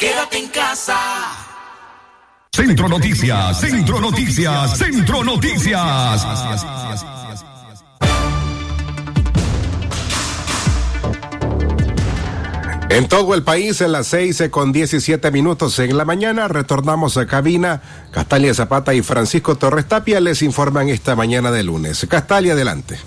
Quédate 0.00 0.38
en 0.38 0.48
casa. 0.48 0.96
Centro 2.50 2.88
Noticias, 2.88 3.60
Centro 3.60 4.00
Noticias, 4.00 4.78
Centro 4.78 5.22
Noticias. 5.22 6.26
En 12.88 13.08
todo 13.08 13.34
el 13.34 13.42
país, 13.42 13.82
en 13.82 13.92
las 13.92 14.06
6 14.06 14.44
con 14.50 14.72
17 14.72 15.30
minutos 15.30 15.78
en 15.78 15.94
la 15.98 16.06
mañana, 16.06 16.48
retornamos 16.48 17.18
a 17.18 17.26
cabina. 17.26 17.82
Castalia 18.10 18.54
Zapata 18.54 18.94
y 18.94 19.02
Francisco 19.02 19.56
Torres 19.56 19.86
Tapia 19.86 20.18
les 20.20 20.40
informan 20.40 20.88
esta 20.88 21.14
mañana 21.14 21.50
de 21.50 21.62
lunes. 21.62 22.06
Castalia, 22.08 22.54
adelante. 22.54 22.98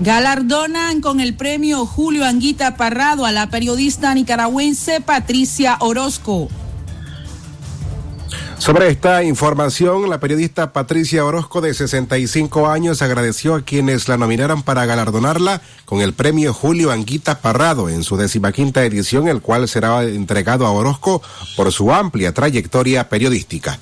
Galardonan 0.00 1.00
con 1.00 1.20
el 1.20 1.34
premio 1.34 1.86
Julio 1.86 2.26
Anguita 2.26 2.76
Parrado 2.76 3.24
a 3.24 3.32
la 3.32 3.48
periodista 3.48 4.14
nicaragüense 4.14 5.00
Patricia 5.00 5.78
Orozco. 5.80 6.48
Sobre 8.58 8.88
esta 8.88 9.22
información, 9.22 10.08
la 10.10 10.20
periodista 10.20 10.72
Patricia 10.74 11.24
Orozco, 11.24 11.62
de 11.62 11.72
65 11.72 12.68
años, 12.68 13.00
agradeció 13.00 13.54
a 13.54 13.62
quienes 13.62 14.06
la 14.08 14.18
nominaron 14.18 14.62
para 14.62 14.84
galardonarla 14.84 15.62
con 15.86 16.02
el 16.02 16.12
premio 16.12 16.52
Julio 16.52 16.90
Anguita 16.90 17.40
Parrado 17.40 17.88
en 17.88 18.02
su 18.02 18.18
decimaquinta 18.18 18.84
edición, 18.84 19.28
el 19.28 19.40
cual 19.40 19.66
será 19.66 20.02
entregado 20.04 20.66
a 20.66 20.72
Orozco 20.72 21.22
por 21.56 21.72
su 21.72 21.92
amplia 21.92 22.34
trayectoria 22.34 23.08
periodística. 23.08 23.78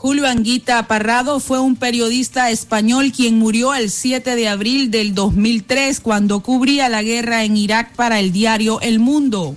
Julio 0.00 0.28
Anguita 0.28 0.86
Parrado 0.86 1.40
fue 1.40 1.58
un 1.58 1.74
periodista 1.74 2.50
español 2.50 3.10
quien 3.10 3.36
murió 3.36 3.74
el 3.74 3.90
7 3.90 4.36
de 4.36 4.48
abril 4.48 4.92
del 4.92 5.12
2003 5.12 5.98
cuando 5.98 6.38
cubría 6.38 6.88
la 6.88 7.02
guerra 7.02 7.42
en 7.42 7.56
Irak 7.56 7.96
para 7.96 8.20
el 8.20 8.30
diario 8.30 8.80
El 8.80 9.00
Mundo. 9.00 9.56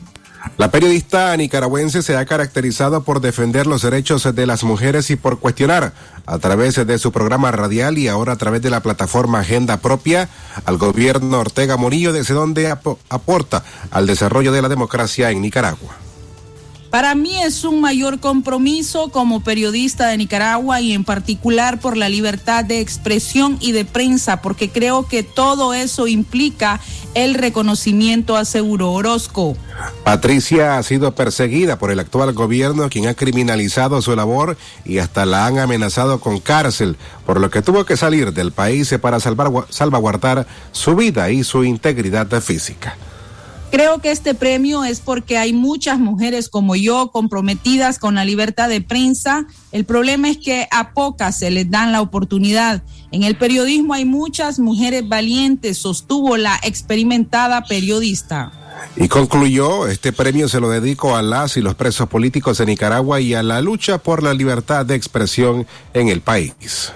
La 0.57 0.71
periodista 0.71 1.38
nicaragüense 1.38 2.01
se 2.01 2.17
ha 2.17 2.25
caracterizado 2.25 3.03
por 3.03 3.21
defender 3.21 3.67
los 3.67 3.83
derechos 3.83 4.33
de 4.33 4.48
las 4.48 4.63
mujeres 4.63 5.12
y 5.12 5.15
por 5.15 5.38
cuestionar, 5.39 5.93
a 6.25 6.39
través 6.39 6.88
de 6.88 6.98
su 6.98 7.12
programa 7.12 7.51
radial 7.51 8.00
y 8.00 8.07
ahora 8.07 8.33
a 8.33 8.38
través 8.38 8.63
de 8.63 8.71
la 8.71 8.81
plataforma 8.81 9.41
Agenda 9.41 9.77
Propia, 9.77 10.27
al 10.65 10.79
gobierno 10.79 11.39
Ortega 11.39 11.77
Murillo 11.77 12.13
desde 12.13 12.33
donde 12.33 12.67
aporta 12.67 13.63
al 13.91 14.07
desarrollo 14.07 14.51
de 14.51 14.63
la 14.63 14.69
democracia 14.69 15.29
en 15.29 15.39
Nicaragua. 15.43 16.11
Para 16.91 17.15
mí 17.15 17.41
es 17.41 17.63
un 17.63 17.79
mayor 17.79 18.19
compromiso 18.19 19.12
como 19.12 19.39
periodista 19.39 20.07
de 20.07 20.17
Nicaragua 20.17 20.81
y 20.81 20.91
en 20.91 21.05
particular 21.05 21.79
por 21.79 21.95
la 21.95 22.10
libertad 22.10 22.65
de 22.65 22.81
expresión 22.81 23.57
y 23.62 23.71
de 23.71 23.86
prensa, 23.86 24.41
porque 24.41 24.69
creo 24.69 25.07
que 25.07 25.24
todo 25.24 25.74
eso 25.74 26.07
implica 26.07 26.81
el 27.13 27.36
reconocimiento, 27.36 28.36
aseguró 28.36 28.91
Orozco. 28.91 29.55
Patricia 30.03 30.77
ha 30.77 30.83
sido 30.83 31.15
perseguida 31.15 31.79
por 31.79 31.91
el 31.91 32.00
actual 32.01 32.33
gobierno, 32.33 32.89
quien 32.89 33.07
ha 33.07 33.13
criminalizado 33.13 34.01
su 34.01 34.13
labor 34.13 34.57
y 34.83 34.98
hasta 34.98 35.25
la 35.25 35.45
han 35.45 35.60
amenazado 35.60 36.19
con 36.19 36.41
cárcel, 36.41 36.98
por 37.25 37.39
lo 37.39 37.50
que 37.50 37.62
tuvo 37.62 37.86
que 37.86 37.95
salir 37.95 38.33
del 38.33 38.51
país 38.51 38.93
para 39.01 39.21
salvaguardar 39.21 40.45
su 40.74 40.98
vida 40.98 41.31
y 41.31 41.45
su 41.45 41.63
integridad 41.63 42.27
física. 42.41 42.98
Creo 43.72 44.00
que 44.00 44.12
este 44.12 44.36
premio 44.36 44.84
es 44.84 45.00
porque 45.00 45.38
hay 45.38 45.54
muchas 45.54 45.98
mujeres 45.98 46.50
como 46.50 46.75
yo 46.75 47.10
comprometidas 47.13 48.00
con 48.00 48.16
la 48.16 48.25
libertad 48.25 48.68
de 48.68 48.82
prensa. 48.82 49.48
El 49.72 49.86
problema 49.86 50.30
es 50.30 50.38
que 50.38 50.68
a 50.72 50.92
pocas 50.94 51.40
se 51.40 51.51
les 51.51 51.72
dan 51.72 51.94
la 51.94 52.01
oportunidad. 52.01 52.84
En 53.13 53.24
el 53.24 53.38
periodismo 53.38 53.94
hay 53.94 54.04
muchas 54.04 54.60
mujeres 54.60 55.08
valientes, 55.08 55.78
sostuvo 55.78 56.36
la 56.36 56.60
experimentada 56.63 57.63
periodista. 57.63 58.51
Y 58.98 59.08
concluyó, 59.08 59.88
este 59.88 60.12
premio 60.12 60.50
se 60.50 60.60
lo 60.60 60.70
dedico 60.70 61.16
a 61.16 61.22
las 61.22 61.56
y 61.56 61.62
los 61.62 61.75
presos 61.75 62.10
políticos 62.10 62.58
de 62.58 62.66
Nicaragua 62.66 63.22
y 63.22 63.36
a 63.36 63.42
la 63.42 63.62
lucha 63.62 64.00
por 64.00 64.22
la 64.22 64.34
libertad 64.34 64.86
de 64.86 64.96
expresión 64.96 65.66
en 65.94 66.10
el 66.10 66.20
país. 66.20 66.92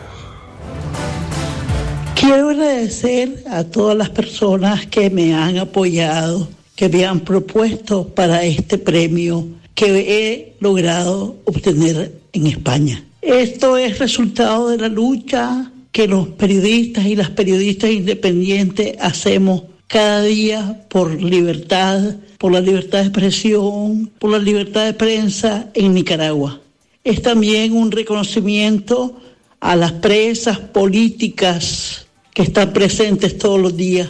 Quiero 2.15 2.49
agradecer 2.49 3.45
a 3.49 3.63
todas 3.63 3.95
las 3.95 4.09
personas 4.09 4.85
que 4.87 5.09
me 5.09 5.33
han 5.33 5.57
apoyado 5.57 6.49
que 6.75 6.89
me 6.89 7.05
han 7.05 7.21
propuesto 7.21 8.07
para 8.09 8.43
este 8.43 8.77
premio 8.77 9.47
que 9.73 9.85
he 9.99 10.53
logrado 10.59 11.37
obtener 11.45 12.19
en 12.33 12.47
España. 12.47 13.03
Esto 13.21 13.77
es 13.77 13.99
resultado 13.99 14.69
de 14.69 14.77
la 14.77 14.89
lucha 14.89 15.71
que 15.91 16.07
los 16.07 16.27
periodistas 16.29 17.05
y 17.05 17.15
las 17.15 17.29
periodistas 17.29 17.89
independientes 17.89 18.95
hacemos 18.99 19.63
cada 19.87 20.23
día 20.23 20.85
por 20.89 21.21
libertad, 21.21 22.17
por 22.37 22.51
la 22.51 22.59
libertad 22.59 22.99
de 22.99 23.05
expresión, 23.05 24.11
por 24.19 24.31
la 24.31 24.39
libertad 24.39 24.85
de 24.85 24.93
prensa 24.93 25.69
en 25.73 25.93
Nicaragua. 25.93 26.59
Es 27.03 27.21
también 27.21 27.73
un 27.73 27.91
reconocimiento 27.91 29.19
a 29.59 29.75
las 29.75 29.93
presas 29.93 30.59
políticas 30.59 32.07
que 32.33 32.43
están 32.43 32.73
presentes 32.73 33.37
todos 33.37 33.59
los 33.59 33.77
días 33.77 34.09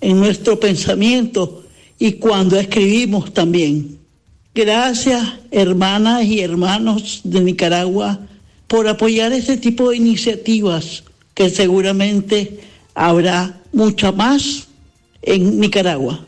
en 0.00 0.18
nuestro 0.18 0.58
pensamiento 0.58 1.61
y 2.02 2.14
cuando 2.14 2.58
escribimos 2.58 3.32
también. 3.32 3.96
Gracias, 4.56 5.22
hermanas 5.52 6.24
y 6.24 6.40
hermanos 6.40 7.20
de 7.22 7.40
Nicaragua, 7.42 8.18
por 8.66 8.88
apoyar 8.88 9.32
este 9.32 9.56
tipo 9.56 9.90
de 9.90 9.98
iniciativas 9.98 11.04
que 11.32 11.48
seguramente 11.48 12.58
habrá 12.96 13.62
mucha 13.72 14.10
más 14.10 14.66
en 15.22 15.60
Nicaragua. 15.60 16.26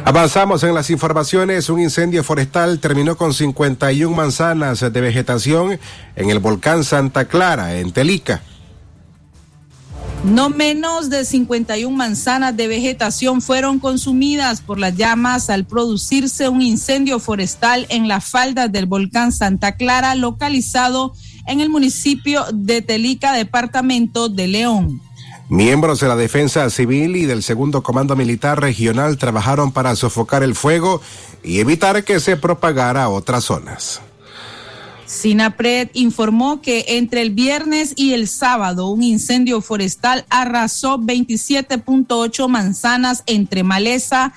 Avanzamos 0.04 0.62
en 0.62 0.74
las 0.74 0.88
informaciones. 0.90 1.68
Un 1.68 1.80
incendio 1.80 2.22
forestal 2.22 2.78
terminó 2.78 3.16
con 3.16 3.34
51 3.34 4.14
manzanas 4.14 4.80
de 4.80 5.00
vegetación 5.00 5.80
en 6.14 6.30
el 6.30 6.38
volcán 6.38 6.84
Santa 6.84 7.26
Clara, 7.26 7.76
en 7.76 7.92
Telica. 7.92 8.40
No 10.24 10.50
menos 10.50 11.08
de 11.08 11.24
51 11.24 11.96
manzanas 11.96 12.56
de 12.56 12.68
vegetación 12.68 13.40
fueron 13.40 13.80
consumidas 13.80 14.60
por 14.60 14.78
las 14.78 14.94
llamas 14.94 15.50
al 15.50 15.64
producirse 15.64 16.48
un 16.48 16.60
incendio 16.62 17.18
forestal 17.18 17.86
en 17.88 18.06
las 18.06 18.26
faldas 18.26 18.70
del 18.70 18.86
volcán 18.86 19.32
Santa 19.32 19.76
Clara, 19.76 20.14
localizado 20.14 21.14
en 21.46 21.60
el 21.60 21.70
municipio 21.70 22.44
de 22.52 22.82
Telica, 22.82 23.32
departamento 23.32 24.28
de 24.28 24.46
León. 24.46 25.00
Miembros 25.50 25.98
de 25.98 26.06
la 26.06 26.14
Defensa 26.14 26.70
Civil 26.70 27.16
y 27.16 27.26
del 27.26 27.42
Segundo 27.42 27.82
Comando 27.82 28.14
Militar 28.14 28.60
Regional 28.60 29.18
trabajaron 29.18 29.72
para 29.72 29.96
sofocar 29.96 30.44
el 30.44 30.54
fuego 30.54 31.02
y 31.42 31.58
evitar 31.58 32.04
que 32.04 32.20
se 32.20 32.36
propagara 32.36 33.02
a 33.02 33.08
otras 33.08 33.42
zonas. 33.46 34.00
Sinapred 35.06 35.88
informó 35.94 36.62
que 36.62 36.84
entre 36.86 37.22
el 37.22 37.30
viernes 37.30 37.94
y 37.96 38.12
el 38.12 38.28
sábado 38.28 38.90
un 38.90 39.02
incendio 39.02 39.60
forestal 39.60 40.24
arrasó 40.30 41.00
27.8 41.00 42.46
manzanas 42.46 43.24
entre 43.26 43.64
maleza, 43.64 44.32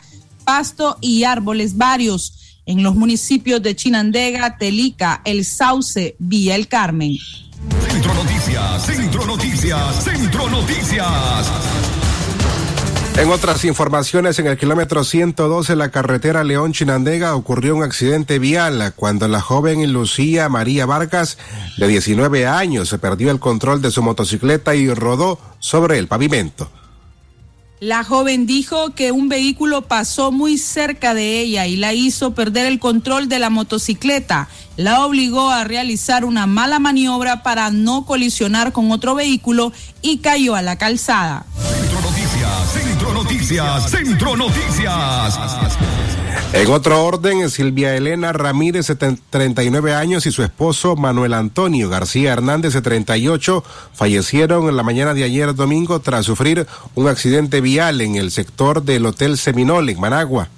pasto 0.46 0.98
y 1.00 1.26
árboles 1.26 1.78
varios 1.78 2.58
en 2.66 2.82
los 2.82 2.96
municipios 2.96 3.62
de 3.62 3.76
Chinandega, 3.76 4.58
Telica, 4.58 5.22
El 5.26 5.46
Sauce, 5.46 6.16
Villa 6.18 6.56
El 6.56 6.68
Carmen. 6.68 7.18
Centro 7.70 8.14
Noticias, 8.14 8.86
Centro 8.86 9.26
Noticias, 9.26 10.04
Centro 10.04 10.50
Noticias. 10.50 11.52
En 13.16 13.30
otras 13.30 13.64
informaciones, 13.64 14.40
en 14.40 14.48
el 14.48 14.58
kilómetro 14.58 15.04
112 15.04 15.74
de 15.74 15.78
la 15.78 15.92
carretera 15.92 16.44
León-Chinandega 16.44 17.36
ocurrió 17.36 17.76
un 17.76 17.84
accidente 17.84 18.40
vial 18.40 18.94
cuando 18.96 19.28
la 19.28 19.40
joven 19.40 19.94
Lucía 19.94 20.50
María 20.50 20.88
Vargas, 20.88 21.38
de 21.78 21.88
19 21.88 22.48
años, 22.48 22.90
se 22.90 22.98
perdió 22.98 23.30
el 23.30 23.40
control 23.40 23.82
de 23.84 23.92
su 23.92 24.02
motocicleta 24.02 24.74
y 24.74 24.92
rodó 24.92 25.40
sobre 25.60 26.00
el 26.00 26.08
pavimento. 26.08 26.70
La 27.84 28.06
joven 28.06 28.46
dijo 28.46 28.92
que 28.92 29.12
un 29.12 29.28
vehículo 29.28 29.82
pasó 29.82 30.32
muy 30.32 30.58
cerca 30.58 31.14
de 31.14 31.42
ella 31.42 31.68
y 31.68 31.76
la 31.76 31.92
hizo 31.92 32.34
perder 32.34 32.66
el 32.66 32.80
control 32.80 33.28
de 33.28 33.40
la 33.40 33.50
motocicleta. 33.50 34.48
La 34.78 35.06
obligó 35.06 35.50
a 35.50 35.66
realizar 35.66 36.24
una 36.24 36.48
mala 36.48 36.80
maniobra 36.80 37.44
para 37.44 37.72
no 37.72 38.06
colisionar 38.06 38.72
con 38.72 38.90
otro 38.94 39.16
vehículo 39.16 39.74
y 40.02 40.20
cayó 40.20 40.56
a 40.56 40.62
la 40.62 40.78
calzada. 40.78 41.46
Centro 41.60 42.00
Noticias, 42.00 42.72
Centro 42.72 43.14
Noticias. 43.14 43.92
Centro 43.92 44.38
Noticias. 44.38 46.23
En 46.54 46.70
otro 46.70 47.04
orden, 47.04 47.50
Silvia 47.50 47.96
Elena 47.96 48.32
Ramírez, 48.32 48.88
de 48.88 49.18
39 49.30 49.96
años, 49.96 50.26
y 50.26 50.32
su 50.32 50.44
esposo 50.44 50.96
Manuel 50.96 51.34
Antonio 51.34 51.90
García 51.90 52.34
Hernández, 52.34 52.74
de 52.74 52.82
38, 52.82 53.64
fallecieron 53.94 54.70
en 54.70 54.78
la 54.78 54.84
mañana 54.84 55.14
de 55.14 55.24
ayer 55.24 55.56
domingo 55.56 56.00
tras 56.00 56.26
sufrir 56.26 56.68
un 56.96 57.08
accidente 57.08 57.62
vial 57.62 58.02
en 58.02 58.16
el 58.16 58.32
sector 58.32 58.84
del 58.84 59.06
Hotel 59.06 59.38
Seminole, 59.38 59.94
en 59.94 60.00
Managua. 60.00 60.50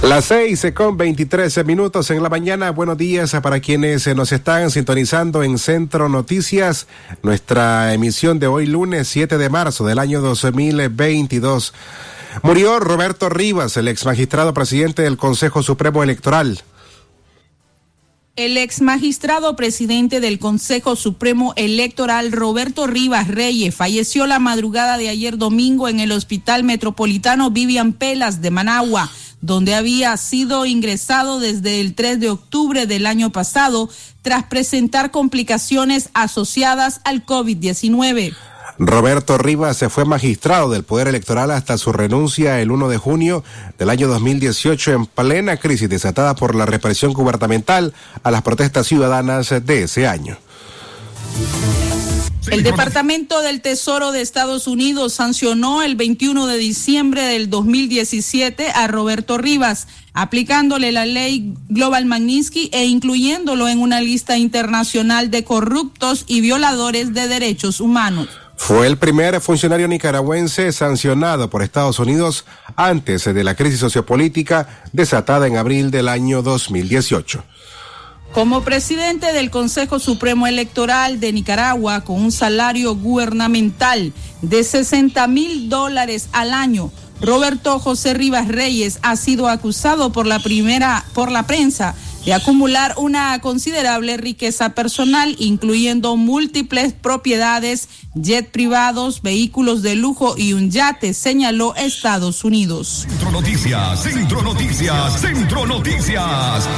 Las 0.03 0.27
seis 0.27 0.67
con 0.75 0.97
veintitrés 0.97 1.62
minutos 1.64 2.11
en 2.11 2.23
la 2.23 2.29
mañana. 2.29 2.71
Buenos 2.71 2.97
días 2.97 3.35
para 3.43 3.61
quienes 3.61 4.07
nos 4.14 4.33
están 4.33 4.71
sintonizando 4.71 5.43
en 5.43 5.59
Centro 5.59 6.09
Noticias. 6.09 6.87
Nuestra 7.23 7.93
emisión 7.93 8.38
de 8.38 8.47
hoy 8.47 8.67
lunes 8.67 9.09
7 9.09 9.37
de 9.37 9.49
marzo 9.49 9.85
del 9.85 9.99
año 9.99 10.21
2022. 10.21 11.75
Murió 12.42 12.81
Roberto 12.81 13.29
Rivas, 13.29 13.77
el 13.77 13.88
ex 13.88 14.05
magistrado 14.05 14.55
presidente 14.55 15.03
del 15.03 15.16
Consejo 15.16 15.62
Supremo 15.62 16.03
Electoral. 16.03 16.62
El 18.37 18.57
ex 18.59 18.81
magistrado 18.81 19.55
presidente 19.55 20.18
del 20.18 20.40
Consejo 20.40 20.97
Supremo 20.97 21.53
Electoral, 21.55 22.33
Roberto 22.33 22.88
Rivas 22.88 23.29
Reyes, 23.29 23.75
falleció 23.75 24.27
la 24.27 24.40
madrugada 24.40 24.99
de 24.99 25.09
ayer 25.09 25.38
domingo 25.38 25.88
en 25.88 26.01
el 26.01 26.11
Hospital 26.11 26.64
Metropolitano 26.64 27.53
Vivian 27.53 27.92
Pelas 27.92 28.42
de 28.42 28.51
Managua, 28.51 29.09
donde 29.40 29.77
había 29.77 30.16
sido 30.16 30.66
ingresado 30.66 31.38
desde 31.38 31.81
el 31.81 31.94
3 31.94 32.18
de 32.18 32.31
octubre 32.31 32.87
del 32.87 33.07
año 33.07 33.31
pasado 33.31 33.88
tras 34.23 34.44
presentar 34.44 35.12
complicaciones 35.12 36.11
asociadas 36.12 37.01
al 37.05 37.25
COVID-19. 37.25 38.35
Roberto 38.79 39.39
Rivas 39.39 39.77
se 39.77 39.89
fue 39.89 40.05
magistrado 40.05 40.69
del 40.71 40.83
Poder 40.83 41.07
Electoral 41.07 41.51
hasta 41.53 41.79
su 41.79 41.93
renuncia 41.93 42.61
el 42.61 42.71
1 42.73 42.89
de 42.89 42.99
junio 42.99 43.45
del 43.79 43.91
año 43.91 44.09
2018 44.09 44.93
en 44.93 45.07
plena 45.07 45.59
crisis 45.59 45.89
desatada 45.89 46.35
por 46.35 46.55
la 46.55 46.67
represión 46.67 47.13
gubernamental 47.13 47.95
a 48.23 48.31
las 48.31 48.43
protestas 48.43 48.87
ciudadanas 48.87 49.55
de 49.65 49.83
ese 49.85 50.09
año. 50.09 50.39
El 52.51 52.63
Departamento 52.63 53.41
del 53.41 53.63
Tesoro 53.63 54.13
de 54.13 54.21
Estados 54.21 54.67
Unidos 54.67 55.15
sancionó 55.15 55.83
el 55.83 55.97
21 55.97 56.47
de 56.47 56.59
diciembre 56.59 57.23
del 57.23 57.49
2017 57.49 58.69
a 58.69 58.87
Roberto 58.87 59.39
Rivas, 59.39 59.89
aplicándole 60.13 60.93
la 60.93 61.07
ley 61.07 61.55
Global 61.69 62.05
Magnitsky 62.05 62.69
e 62.73 62.85
incluyéndolo 62.85 63.69
en 63.69 63.81
una 63.81 64.01
lista 64.01 64.37
internacional 64.37 65.31
de 65.31 65.43
corruptos 65.43 66.25
y 66.27 66.43
violadores 66.43 67.15
de 67.15 67.29
derechos 67.29 67.81
humanos. 67.81 68.29
Fue 68.57 68.87
el 68.87 68.97
primer 68.97 69.40
funcionario 69.40 69.88
nicaragüense 69.88 70.73
sancionado 70.73 71.51
por 71.51 71.62
Estados 71.62 71.99
Unidos 71.99 72.45
antes 72.77 73.25
de 73.25 73.45
la 73.45 73.55
crisis 73.55 73.81
sociopolítica 73.81 74.85
desatada 74.93 75.47
en 75.47 75.57
abril 75.57 75.90
del 75.90 76.09
año 76.09 76.43
2018. 76.43 77.45
Como 78.33 78.62
presidente 78.62 79.33
del 79.33 79.51
Consejo 79.51 80.01
Supremo 80.01 80.47
Electoral 80.47 81.21
de 81.21 81.33
Nicaragua, 81.33 82.01
con 82.01 82.21
un 82.21 82.33
salario 82.33 82.97
gubernamental 82.97 84.12
de 84.43 84.64
60 84.64 85.27
mil 85.29 85.69
dólares 85.69 86.29
al 86.33 86.53
año, 86.53 86.90
Roberto 87.21 87.79
José 87.79 88.12
Rivas 88.12 88.49
Reyes 88.49 88.99
ha 89.03 89.17
sido 89.17 89.49
acusado 89.49 90.11
por 90.11 90.27
la 90.27 90.40
primera, 90.40 91.05
por 91.14 91.31
la 91.31 91.47
prensa 91.47 91.95
de 92.25 92.33
acumular 92.33 92.95
una 92.97 93.39
considerable 93.41 94.17
riqueza 94.17 94.71
personal, 94.71 95.37
incluyendo 95.39 96.17
múltiples 96.17 96.93
propiedades, 96.93 97.89
jet 98.15 98.51
privados, 98.51 99.23
vehículos 99.23 99.83
de 99.83 99.95
lujo 99.95 100.35
y 100.37 100.53
un 100.53 100.71
yate, 100.71 101.15
señaló 101.15 101.75
Estados 101.75 102.45
Unidos. 102.45 103.07
Centro 103.09 103.31
Noticias, 103.31 104.03
Centro 104.03 104.43
Noticias, 104.43 105.21
Centro 105.21 105.67
Noticias. 105.67 106.69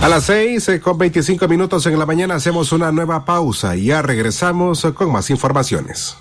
A 0.00 0.08
las 0.08 0.24
seis 0.24 0.68
eh, 0.68 0.80
con 0.80 0.98
25 0.98 1.46
minutos 1.46 1.86
en 1.86 1.96
la 1.98 2.06
mañana 2.06 2.34
hacemos 2.34 2.72
una 2.72 2.90
nueva 2.90 3.24
pausa 3.24 3.76
y 3.76 3.84
ya 3.84 4.02
regresamos 4.02 4.84
con 4.94 5.12
más 5.12 5.30
informaciones. 5.30 6.16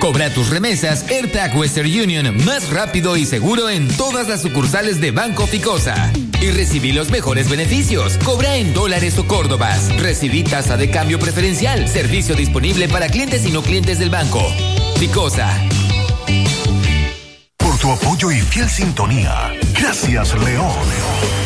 Cobra 0.00 0.30
tus 0.30 0.50
remesas 0.50 1.08
AirTag 1.08 1.56
Western 1.56 1.88
Union 1.88 2.44
más 2.44 2.70
rápido 2.70 3.16
y 3.16 3.24
seguro 3.24 3.70
en 3.70 3.88
todas 3.96 4.28
las 4.28 4.42
sucursales 4.42 5.00
de 5.00 5.10
Banco 5.10 5.46
Ficosa. 5.46 6.12
Y 6.40 6.50
recibí 6.50 6.92
los 6.92 7.10
mejores 7.10 7.48
beneficios. 7.48 8.18
Cobra 8.24 8.56
en 8.56 8.74
dólares 8.74 9.18
o 9.18 9.26
córdobas. 9.26 9.88
Recibí 10.00 10.44
tasa 10.44 10.76
de 10.76 10.90
cambio 10.90 11.18
preferencial. 11.18 11.88
Servicio 11.88 12.34
disponible 12.34 12.88
para 12.88 13.08
clientes 13.08 13.46
y 13.46 13.50
no 13.50 13.62
clientes 13.62 13.98
del 13.98 14.10
banco. 14.10 14.42
Ficosa. 14.98 15.50
Por 17.56 17.78
tu 17.78 17.90
apoyo 17.90 18.30
y 18.30 18.40
fiel 18.40 18.68
sintonía. 18.68 19.52
Gracias, 19.78 20.34
León. 20.34 21.45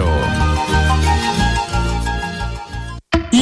Romero 0.01 1.30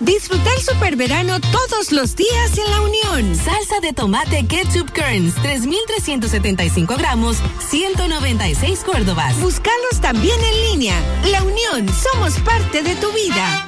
Disfruta 0.00 0.52
el 0.52 0.60
super 0.62 0.96
verano 0.96 1.40
todos 1.40 1.92
los 1.92 2.16
días 2.16 2.58
en 2.58 2.68
La 2.70 2.80
Unión. 2.80 3.36
Salsa 3.36 3.78
de 3.80 3.92
tomate 3.92 4.48
ketchup 4.48 4.90
Kerns, 4.90 5.36
3,375 5.36 6.96
gramos, 6.96 7.36
196 7.68 8.82
Córdobas. 8.84 9.40
Búscalos 9.40 10.00
también 10.00 10.40
en 10.40 10.72
línea. 10.72 11.00
La 11.30 11.44
Unión, 11.44 11.88
somos 11.88 12.36
parte 12.40 12.82
de 12.82 12.96
tu 12.96 13.12
vida. 13.12 13.67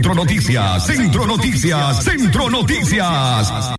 Centro 0.00 0.14
Noticias, 0.14 0.86
Centro 0.86 1.26
Noticias, 1.26 2.02
Centro 2.02 2.48
Noticias. 2.48 3.74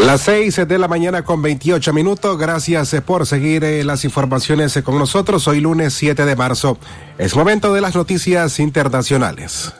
Las 0.00 0.22
seis 0.22 0.56
de 0.56 0.78
la 0.80 0.88
mañana 0.88 1.22
con 1.22 1.40
28 1.40 1.92
minutos. 1.92 2.36
Gracias 2.36 2.92
eh, 2.94 3.00
por 3.00 3.28
seguir 3.28 3.62
eh, 3.62 3.84
las 3.84 4.04
informaciones 4.04 4.76
eh, 4.76 4.82
con 4.82 4.98
nosotros. 4.98 5.46
Hoy 5.46 5.60
lunes 5.60 5.94
7 5.94 6.24
de 6.24 6.34
marzo. 6.34 6.78
Es 7.16 7.36
momento 7.36 7.72
de 7.72 7.80
las 7.80 7.94
noticias 7.94 8.58
internacionales. 8.58 9.72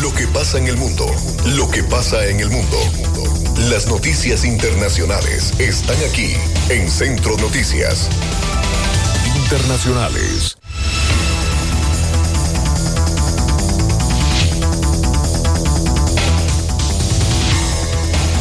Lo 0.00 0.14
que 0.14 0.26
pasa 0.28 0.56
en 0.56 0.66
el 0.66 0.78
mundo, 0.78 1.04
lo 1.56 1.70
que 1.70 1.82
pasa 1.82 2.24
en 2.24 2.40
el 2.40 2.48
mundo. 2.48 2.78
Las 3.68 3.88
noticias 3.88 4.46
internacionales 4.46 5.52
están 5.58 5.96
aquí 6.10 6.32
en 6.70 6.90
Centro 6.90 7.36
Noticias. 7.36 8.08
Internacionales. 9.36 10.56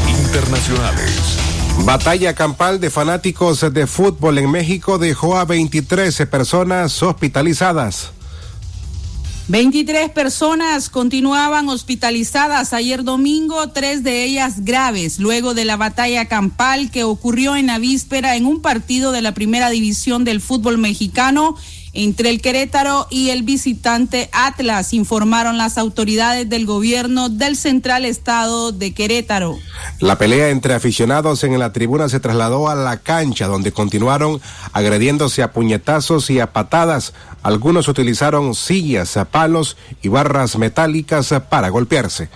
Internacionales. 0.08 1.38
Batalla 1.84 2.34
campal 2.34 2.80
de 2.80 2.90
fanáticos 2.90 3.74
de 3.74 3.88
fútbol 3.88 4.38
en 4.38 4.50
México 4.50 4.98
dejó 4.98 5.38
a 5.38 5.44
23 5.44 6.16
personas 6.28 7.04
hospitalizadas. 7.04 8.14
23 9.50 10.12
personas 10.12 10.92
continuaban 10.92 11.70
hospitalizadas 11.70 12.72
ayer 12.72 13.04
domingo, 13.04 13.70
tres 13.70 14.04
de 14.04 14.24
ellas 14.24 14.64
graves, 14.64 15.18
luego 15.18 15.56
de 15.56 15.66
la 15.66 15.76
batalla 15.76 16.28
campal 16.28 16.92
que 16.92 17.04
ocurrió 17.04 17.56
en 17.56 17.66
la 17.66 17.80
víspera 17.80 18.36
en 18.36 18.46
un 18.46 18.62
partido 18.62 19.12
de 19.12 19.24
la 19.24 19.34
primera 19.34 19.72
división 19.72 20.24
del 20.24 20.40
fútbol 20.40 20.78
mexicano 20.78 21.56
entre 21.94 22.30
el 22.30 22.42
Querétaro 22.42 23.08
y 23.10 23.30
el 23.30 23.44
visitante 23.44 24.30
Atlas, 24.32 24.94
informaron 24.94 25.58
las 25.58 25.78
autoridades 25.78 26.48
del 26.48 26.66
gobierno 26.66 27.30
del 27.30 27.56
Central 27.56 28.06
Estado 28.06 28.72
de 28.72 28.94
Querétaro. 28.94 29.58
La 30.00 30.18
pelea 30.18 30.50
entre 30.50 30.76
aficionados 30.76 31.44
en 31.44 31.58
la 31.58 31.74
tribuna 31.74 32.08
se 32.08 32.20
trasladó 32.20 32.70
a 32.70 32.76
la 32.76 32.98
cancha, 32.98 33.48
donde 33.48 33.72
continuaron 33.72 34.40
agrediéndose 34.72 35.42
a 35.42 35.52
puñetazos 35.52 36.30
y 36.30 36.40
a 36.40 36.54
patadas. 36.54 37.14
Algunos 37.42 37.88
utilizaron 37.88 38.54
sillas, 38.54 39.18
palos 39.32 39.78
y 40.02 40.10
barras 40.10 40.58
metálicas 40.58 41.34
para 41.50 41.70
golpearse. 41.70 42.30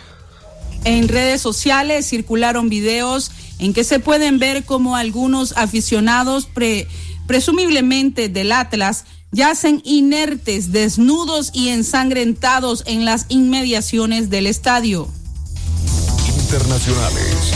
En 0.85 1.07
redes 1.07 1.41
sociales 1.41 2.07
circularon 2.07 2.69
videos 2.69 3.31
en 3.59 3.73
que 3.73 3.83
se 3.83 3.99
pueden 3.99 4.39
ver 4.39 4.65
como 4.65 4.97
algunos 4.97 5.53
aficionados 5.55 6.45
pre, 6.45 6.87
presumiblemente 7.27 8.27
del 8.27 8.51
Atlas 8.51 9.05
yacen 9.33 9.81
inertes, 9.83 10.71
desnudos 10.71 11.49
y 11.53 11.69
ensangrentados 11.69 12.83
en 12.85 13.03
las 13.03 13.25
inmediaciones 13.29 14.29
del 14.29 14.47
estadio. 14.47 15.09
Internacionales. 16.39 17.51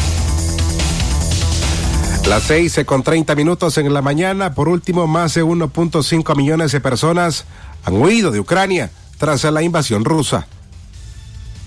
Las 2.28 2.44
seis 2.44 2.78
con 2.86 3.04
30 3.04 3.36
minutos 3.36 3.78
en 3.78 3.94
la 3.94 4.02
mañana. 4.02 4.54
Por 4.54 4.68
último, 4.68 5.08
más 5.08 5.36
de 5.36 5.46
1.5 5.46 6.36
millones 6.36 6.74
de 6.74 6.82
personas 6.82 7.46
han 7.86 8.02
huido 8.02 8.32
de 8.32 8.42
Ucrania 8.42 8.92
tras 9.18 9.46
la 9.46 9.62
invasión 9.62 10.04
rusa. 10.04 10.48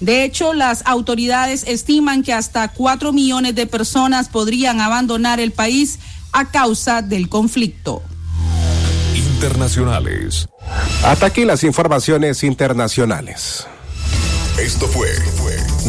De 0.00 0.24
hecho, 0.24 0.54
las 0.54 0.82
autoridades 0.86 1.64
estiman 1.66 2.22
que 2.22 2.32
hasta 2.32 2.68
cuatro 2.68 3.12
millones 3.12 3.54
de 3.54 3.66
personas 3.66 4.28
podrían 4.28 4.80
abandonar 4.80 5.40
el 5.40 5.52
país 5.52 5.98
a 6.32 6.50
causa 6.50 7.02
del 7.02 7.28
conflicto. 7.28 8.02
Internacionales. 9.14 10.48
Hasta 11.04 11.26
aquí 11.26 11.44
las 11.44 11.64
informaciones 11.64 12.44
internacionales. 12.44 13.66
Esto 14.58 14.86
fue 14.88 15.08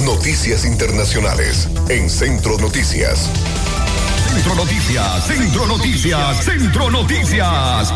Noticias 0.05 0.65
Internacionales 0.65 1.67
en 1.89 2.09
Centro 2.09 2.57
Noticias. 2.57 3.29
Centro 4.31 4.55
Noticias, 4.55 5.25
Centro 5.25 5.65
Noticias, 5.65 6.45
Centro 6.45 6.91
Noticias. 6.91 7.91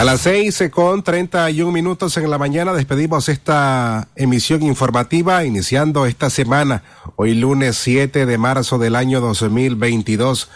A 0.00 0.04
las 0.04 0.22
seis 0.22 0.64
con 0.72 1.02
treinta 1.02 1.50
y 1.50 1.60
un 1.60 1.74
minutos 1.74 2.16
en 2.16 2.30
la 2.30 2.38
mañana 2.38 2.72
despedimos 2.72 3.28
esta 3.28 4.08
emisión 4.16 4.62
informativa 4.62 5.44
iniciando 5.44 6.06
esta 6.06 6.30
semana, 6.30 6.84
hoy 7.16 7.34
lunes 7.34 7.76
7 7.76 8.24
de 8.24 8.38
marzo 8.38 8.78
del 8.78 8.96
año 8.96 9.20
2022. 9.20 10.48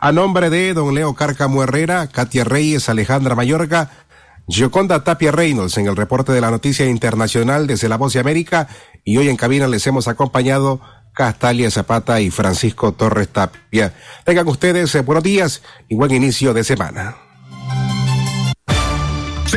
A 0.00 0.10
nombre 0.10 0.50
de 0.50 0.74
don 0.74 0.92
Leo 0.92 1.14
Cárcamo 1.14 1.62
Herrera, 1.62 2.08
Katia 2.08 2.42
Reyes, 2.42 2.88
Alejandra 2.88 3.36
Mayorga, 3.36 3.92
Gioconda 4.48 5.04
Tapia 5.04 5.30
Reynolds 5.30 5.78
en 5.78 5.86
el 5.86 5.94
reporte 5.94 6.32
de 6.32 6.40
la 6.40 6.50
noticia 6.50 6.86
internacional 6.86 7.68
desde 7.68 7.88
La 7.88 7.96
Voz 7.96 8.14
de 8.14 8.18
América 8.18 8.66
y 9.04 9.18
hoy 9.18 9.28
en 9.28 9.36
cabina 9.36 9.68
les 9.68 9.86
hemos 9.86 10.08
acompañado 10.08 10.80
Castalia 11.14 11.70
Zapata 11.70 12.20
y 12.20 12.32
Francisco 12.32 12.90
Torres 12.90 13.28
Tapia. 13.28 13.94
Tengan 14.24 14.48
ustedes 14.48 14.92
eh, 14.96 15.02
buenos 15.02 15.22
días 15.22 15.62
y 15.88 15.94
buen 15.94 16.10
inicio 16.10 16.52
de 16.54 16.64
semana. 16.64 17.29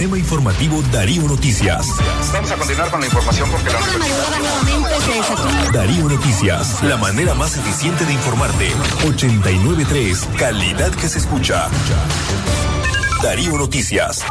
Sistema 0.00 0.16
Informativo 0.16 0.80
Darío 0.90 1.24
Noticias. 1.24 1.86
Vamos 2.32 2.50
a 2.50 2.56
continuar 2.56 2.90
con 2.90 3.00
la 3.00 3.06
información 3.06 3.50
porque 3.50 3.68
la 3.68 3.78
Darío 5.78 6.08
Noticias, 6.08 6.82
la 6.82 6.96
manera 6.96 7.34
más 7.34 7.58
eficiente 7.58 8.06
de 8.06 8.14
informarte. 8.14 8.72
893, 9.06 10.26
calidad 10.38 10.90
que 10.92 11.06
se 11.06 11.18
escucha. 11.18 11.68
Darío 13.22 13.58
Noticias. 13.58 14.24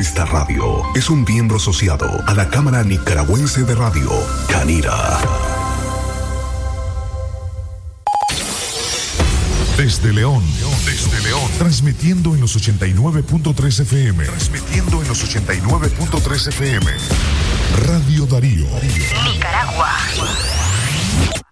Esta 0.00 0.24
radio 0.24 0.82
es 0.96 1.08
un 1.08 1.22
miembro 1.22 1.58
asociado 1.58 2.10
a 2.26 2.34
la 2.34 2.48
Cámara 2.48 2.82
Nicaragüense 2.82 3.62
de 3.62 3.76
Radio, 3.76 4.10
Canira. 4.48 5.20
Desde 9.76 10.12
León, 10.12 10.42
desde 10.88 11.20
León, 11.20 11.50
transmitiendo 11.58 12.34
en 12.34 12.40
los 12.40 12.56
89.3 12.56 13.80
FM. 13.80 14.24
Transmitiendo 14.24 15.02
en 15.02 15.08
los 15.08 15.22
89.3 15.22 16.48
FM. 16.48 16.86
Radio 17.86 18.24
Darío. 18.24 18.66
Nicaragua. 19.34 19.94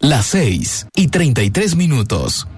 Las 0.00 0.26
6 0.26 0.86
y 0.96 1.08
33 1.08 1.76
minutos. 1.76 2.48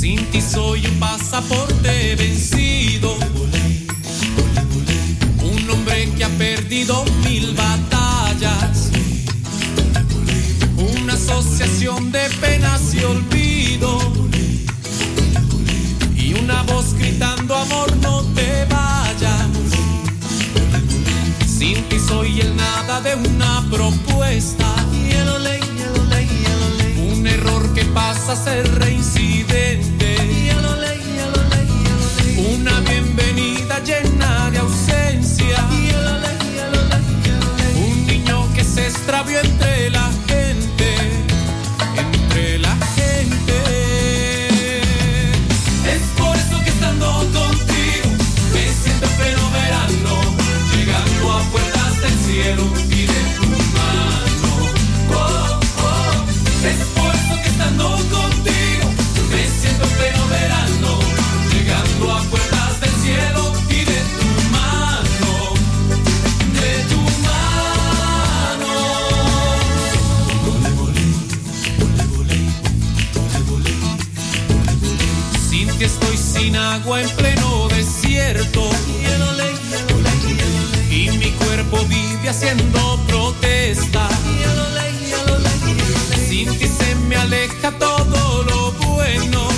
Sin 0.00 0.24
ti 0.30 0.40
soy 0.40 0.86
un 0.86 0.98
pasaporte 0.98 2.16
vencido. 2.16 3.14
Un 5.42 5.70
hombre 5.70 6.10
que 6.16 6.24
ha 6.24 6.30
perdido 6.30 7.04
mil 7.24 7.54
batallas 7.54 7.91
de 11.82 12.30
penas 12.40 12.94
y 12.94 13.02
olvido. 13.02 13.98
Y 16.14 16.32
una 16.34 16.62
voz 16.62 16.94
gritando 16.94 17.56
amor 17.56 17.96
no 17.96 18.22
te 18.36 18.64
vayas. 18.66 19.48
Sin 21.44 21.82
ti 21.88 21.98
soy 21.98 22.40
el 22.40 22.54
nada 22.54 23.00
de 23.00 23.16
una 23.16 23.66
propuesta. 23.68 24.76
Un 26.98 27.26
error 27.26 27.74
que 27.74 27.84
pasa 27.86 28.32
a 28.32 28.36
ser 28.36 28.78
reincidente. 28.78 30.16
Una 32.36 32.78
bienvenida 32.80 33.80
llena 33.80 34.50
de 34.52 34.58
ausencia. 34.58 35.81
Haciendo 82.28 82.98
protesta. 83.06 84.08
Sin 86.28 86.48
ti 86.58 86.66
se 86.66 86.94
me 87.08 87.16
aleja 87.16 87.72
todo 87.72 88.42
lo 88.44 88.72
bueno. 88.86 89.48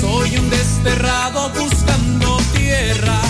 Soy 0.00 0.36
un 0.36 0.50
desterrado 0.50 1.50
buscando 1.50 2.38
tierra. 2.54 3.20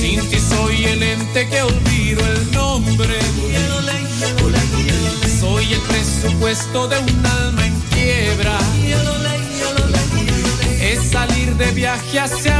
Sin 0.00 0.28
ti 0.28 0.38
soy 0.38 0.84
el 0.84 1.02
ente 1.02 1.48
que 1.48 1.62
olvido 1.62 2.26
el 2.26 2.52
nombre. 2.52 3.18
Soy 5.40 5.72
el 5.72 5.80
presupuesto 5.80 6.88
de 6.88 6.98
un 6.98 7.26
alma 7.26 7.66
en 7.66 7.80
quiebra. 7.92 8.58
Es 10.80 11.10
salir 11.10 11.54
de 11.56 11.70
viaje 11.72 12.20
hacia 12.20 12.53